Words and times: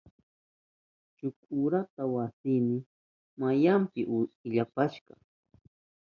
Shuk 1.15 1.37
urata 1.63 2.03
wasiyni 2.15 2.77
mayanpi 3.39 4.01
ilampashka. 4.47 5.13